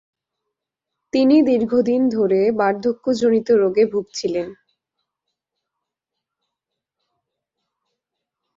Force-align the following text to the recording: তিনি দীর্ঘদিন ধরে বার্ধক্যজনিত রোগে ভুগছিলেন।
তিনি 1.13 1.35
দীর্ঘদিন 1.41 2.01
ধরে 2.09 2.41
বার্ধক্যজনিত 2.51 3.47
রোগে 3.53 3.85
ভুগছিলেন। 3.85 4.47